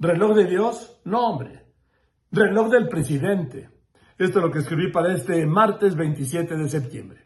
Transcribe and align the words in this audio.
¿Reloj 0.00 0.36
de 0.36 0.44
Dios? 0.44 1.00
No, 1.06 1.30
hombre. 1.30 1.64
Reloj 2.30 2.70
del 2.70 2.88
presidente. 2.88 3.68
Esto 4.16 4.38
es 4.38 4.44
lo 4.44 4.50
que 4.52 4.60
escribí 4.60 4.92
para 4.92 5.12
este 5.12 5.44
martes 5.44 5.96
27 5.96 6.56
de 6.56 6.68
septiembre. 6.68 7.24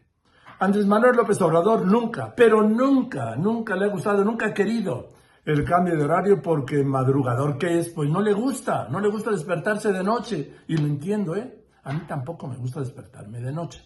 Andrés 0.57 0.87
Manuel 0.87 1.15
López 1.15 1.39
Obrador 1.43 1.85
nunca, 1.85 2.33
pero 2.35 2.63
nunca, 2.63 3.35
nunca 3.35 3.75
le 3.75 3.85
ha 3.85 3.89
gustado, 3.89 4.23
nunca 4.23 4.47
ha 4.47 4.53
querido 4.55 5.09
el 5.45 5.63
cambio 5.63 5.95
de 5.95 6.03
horario 6.03 6.41
porque 6.41 6.83
madrugador 6.83 7.59
que 7.59 7.77
es, 7.77 7.89
pues 7.89 8.09
no 8.09 8.21
le 8.21 8.33
gusta, 8.33 8.87
no 8.89 8.99
le 8.99 9.09
gusta 9.09 9.29
despertarse 9.29 9.93
de 9.93 10.03
noche. 10.03 10.55
Y 10.67 10.77
lo 10.77 10.87
entiendo, 10.87 11.35
¿eh? 11.35 11.65
A 11.83 11.93
mí 11.93 12.01
tampoco 12.07 12.47
me 12.47 12.57
gusta 12.57 12.79
despertarme 12.79 13.39
de 13.39 13.51
noche. 13.51 13.83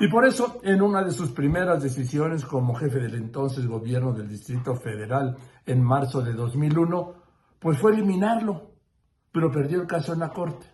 Y 0.00 0.08
por 0.08 0.26
eso, 0.26 0.58
en 0.64 0.82
una 0.82 1.04
de 1.04 1.12
sus 1.12 1.30
primeras 1.30 1.84
decisiones 1.84 2.44
como 2.44 2.74
jefe 2.74 2.98
del 2.98 3.14
entonces 3.14 3.64
gobierno 3.68 4.12
del 4.12 4.28
Distrito 4.28 4.74
Federal 4.74 5.36
en 5.66 5.84
marzo 5.84 6.20
de 6.20 6.32
2001, 6.32 7.27
pues 7.58 7.78
fue 7.78 7.92
eliminarlo, 7.92 8.72
pero 9.32 9.50
perdió 9.50 9.80
el 9.80 9.86
caso 9.86 10.12
en 10.12 10.20
la 10.20 10.30
Corte. 10.30 10.66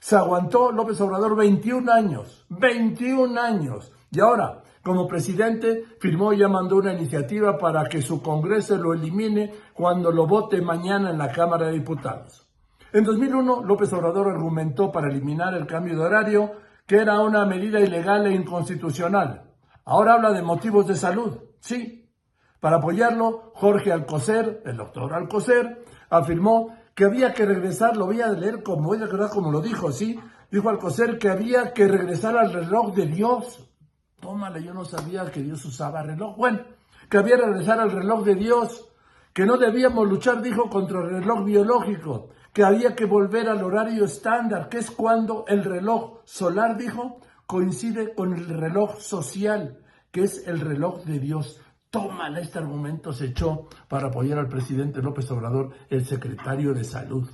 Se 0.00 0.16
aguantó 0.16 0.72
López 0.72 1.00
Obrador 1.00 1.36
21 1.36 1.92
años, 1.92 2.46
21 2.48 3.40
años. 3.40 3.92
Y 4.10 4.20
ahora, 4.20 4.62
como 4.82 5.06
presidente, 5.06 5.84
firmó 6.00 6.32
y 6.32 6.38
ya 6.38 6.48
mandó 6.48 6.76
una 6.76 6.92
iniciativa 6.92 7.56
para 7.56 7.84
que 7.84 8.02
su 8.02 8.20
Congreso 8.20 8.76
lo 8.76 8.92
elimine 8.92 9.54
cuando 9.72 10.10
lo 10.10 10.26
vote 10.26 10.60
mañana 10.60 11.10
en 11.10 11.18
la 11.18 11.30
Cámara 11.30 11.66
de 11.66 11.74
Diputados. 11.74 12.48
En 12.92 13.04
2001, 13.04 13.62
López 13.64 13.92
Obrador 13.92 14.28
argumentó 14.28 14.90
para 14.90 15.08
eliminar 15.08 15.54
el 15.54 15.66
cambio 15.66 15.96
de 15.96 16.04
horario 16.04 16.52
que 16.86 16.96
era 16.96 17.20
una 17.20 17.46
medida 17.46 17.80
ilegal 17.80 18.26
e 18.26 18.34
inconstitucional. 18.34 19.50
Ahora 19.84 20.14
habla 20.14 20.32
de 20.32 20.42
motivos 20.42 20.86
de 20.86 20.96
salud. 20.96 21.38
Sí. 21.60 22.10
Para 22.60 22.76
apoyarlo, 22.76 23.52
Jorge 23.54 23.92
Alcocer, 23.92 24.62
el 24.64 24.76
doctor 24.76 25.14
Alcocer, 25.14 25.84
afirmó 26.12 26.76
que 26.94 27.06
había 27.06 27.32
que 27.32 27.46
regresar, 27.46 27.96
lo 27.96 28.06
voy 28.06 28.20
a 28.20 28.28
leer 28.28 28.62
como 28.62 28.88
voy 28.88 28.98
a 28.98 29.06
recordar 29.06 29.30
como 29.30 29.50
lo 29.50 29.60
dijo, 29.60 29.90
¿sí? 29.90 30.18
Dijo 30.50 30.68
Alcocer 30.68 31.18
que 31.18 31.30
había 31.30 31.72
que 31.72 31.88
regresar 31.88 32.36
al 32.36 32.52
reloj 32.52 32.94
de 32.94 33.06
Dios. 33.06 33.66
Tómale, 34.20 34.62
yo 34.62 34.74
no 34.74 34.84
sabía 34.84 35.24
que 35.30 35.42
Dios 35.42 35.64
usaba 35.64 36.02
reloj. 36.02 36.36
Bueno, 36.36 36.60
que 37.08 37.16
había 37.16 37.36
que 37.36 37.46
regresar 37.46 37.80
al 37.80 37.90
reloj 37.90 38.24
de 38.24 38.34
Dios, 38.34 38.90
que 39.32 39.46
no 39.46 39.56
debíamos 39.56 40.06
luchar, 40.06 40.42
dijo, 40.42 40.68
contra 40.68 41.00
el 41.00 41.22
reloj 41.22 41.44
biológico, 41.44 42.28
que 42.52 42.62
había 42.62 42.94
que 42.94 43.06
volver 43.06 43.48
al 43.48 43.64
horario 43.64 44.04
estándar, 44.04 44.68
que 44.68 44.78
es 44.78 44.90
cuando 44.90 45.46
el 45.48 45.64
reloj 45.64 46.20
solar, 46.24 46.76
dijo, 46.76 47.20
coincide 47.46 48.14
con 48.14 48.34
el 48.34 48.46
reloj 48.46 48.98
social, 48.98 49.78
que 50.10 50.24
es 50.24 50.46
el 50.46 50.60
reloj 50.60 51.04
de 51.04 51.18
Dios. 51.18 51.58
Tómala, 51.92 52.40
este 52.40 52.58
argumento 52.58 53.12
se 53.12 53.26
echó 53.26 53.68
para 53.86 54.06
apoyar 54.06 54.38
al 54.38 54.48
presidente 54.48 55.02
López 55.02 55.30
Obrador, 55.30 55.74
el 55.90 56.06
secretario 56.06 56.72
de 56.72 56.84
Salud. 56.84 57.28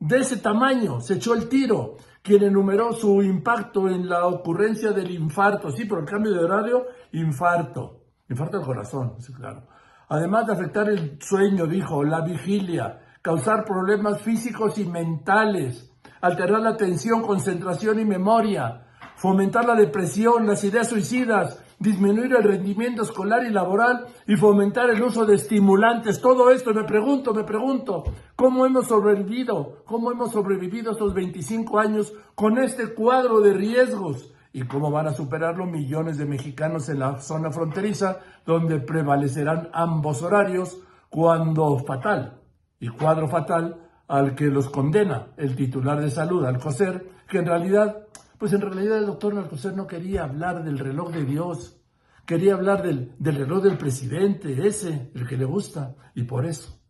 De 0.00 0.18
ese 0.18 0.38
tamaño 0.38 1.00
se 1.00 1.14
echó 1.14 1.32
el 1.34 1.48
tiro, 1.48 1.98
quien 2.20 2.42
enumeró 2.42 2.92
su 2.92 3.22
impacto 3.22 3.88
en 3.88 4.08
la 4.08 4.26
ocurrencia 4.26 4.90
del 4.90 5.12
infarto. 5.12 5.70
Sí, 5.70 5.84
por 5.84 6.00
el 6.00 6.04
cambio 6.04 6.32
de 6.32 6.40
horario, 6.40 6.86
infarto. 7.12 8.06
Infarto 8.28 8.56
del 8.56 8.66
corazón, 8.66 9.14
sí, 9.20 9.32
claro. 9.32 9.68
Además 10.08 10.48
de 10.48 10.54
afectar 10.54 10.88
el 10.88 11.22
sueño, 11.22 11.68
dijo, 11.68 12.02
la 12.02 12.22
vigilia, 12.22 13.02
causar 13.22 13.64
problemas 13.64 14.20
físicos 14.20 14.78
y 14.78 14.84
mentales, 14.84 15.94
alterar 16.22 16.60
la 16.60 16.70
atención, 16.70 17.22
concentración 17.22 18.00
y 18.00 18.04
memoria, 18.04 18.88
fomentar 19.14 19.64
la 19.64 19.76
depresión, 19.76 20.44
las 20.44 20.64
ideas 20.64 20.88
suicidas, 20.88 21.62
disminuir 21.82 22.32
el 22.34 22.44
rendimiento 22.44 23.02
escolar 23.02 23.44
y 23.44 23.50
laboral 23.50 24.06
y 24.26 24.36
fomentar 24.36 24.88
el 24.90 25.02
uso 25.02 25.26
de 25.26 25.34
estimulantes. 25.34 26.20
Todo 26.20 26.50
esto 26.50 26.72
me 26.72 26.84
pregunto, 26.84 27.34
me 27.34 27.44
pregunto, 27.44 28.04
¿cómo 28.36 28.64
hemos 28.64 28.86
sobrevivido? 28.86 29.82
¿Cómo 29.84 30.12
hemos 30.12 30.32
sobrevivido 30.32 30.92
estos 30.92 31.12
25 31.12 31.78
años 31.78 32.12
con 32.34 32.58
este 32.58 32.94
cuadro 32.94 33.40
de 33.40 33.52
riesgos? 33.52 34.32
¿Y 34.52 34.62
cómo 34.62 34.90
van 34.90 35.08
a 35.08 35.14
superarlo 35.14 35.66
millones 35.66 36.18
de 36.18 36.26
mexicanos 36.26 36.88
en 36.88 37.00
la 37.00 37.18
zona 37.20 37.50
fronteriza 37.50 38.18
donde 38.46 38.80
prevalecerán 38.80 39.70
ambos 39.72 40.22
horarios 40.22 40.78
cuando 41.08 41.78
fatal 41.78 42.38
y 42.78 42.88
cuadro 42.88 43.28
fatal 43.28 43.78
al 44.08 44.34
que 44.34 44.46
los 44.46 44.68
condena 44.68 45.28
el 45.36 45.56
titular 45.56 46.00
de 46.00 46.10
salud, 46.10 46.44
Alcocer, 46.44 47.08
que 47.28 47.38
en 47.38 47.46
realidad, 47.46 48.06
pues 48.42 48.54
en 48.54 48.60
realidad 48.60 48.98
el 48.98 49.06
doctor 49.06 49.38
Alcocer 49.38 49.76
no 49.76 49.86
quería 49.86 50.24
hablar 50.24 50.64
del 50.64 50.76
reloj 50.76 51.12
de 51.12 51.24
Dios, 51.24 51.80
quería 52.26 52.54
hablar 52.54 52.82
del, 52.82 53.12
del 53.20 53.36
reloj 53.36 53.62
del 53.62 53.78
presidente, 53.78 54.66
ese, 54.66 55.12
el 55.14 55.28
que 55.28 55.36
le 55.36 55.44
gusta, 55.44 55.94
y 56.16 56.24
por 56.24 56.44
eso 56.44 56.81